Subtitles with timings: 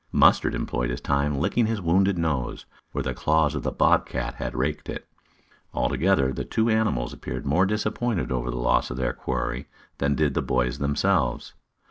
[0.11, 4.07] Mustard employed his time in licking his wounded nose, where the claws of the bob
[4.07, 5.07] cat had raked it.
[5.75, 9.67] Altogether the two animals appeared more disappointed over the loss of their quarry
[9.99, 11.53] than did the boys themselves.